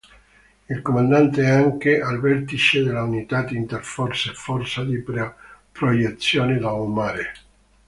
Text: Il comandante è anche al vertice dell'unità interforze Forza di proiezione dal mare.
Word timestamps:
Il 0.67 0.81
comandante 0.81 1.43
è 1.43 1.49
anche 1.51 2.01
al 2.01 2.19
vertice 2.19 2.83
dell'unità 2.83 3.45
interforze 3.49 4.33
Forza 4.33 4.83
di 4.83 4.97
proiezione 5.71 6.57
dal 6.57 6.87
mare. 6.87 7.33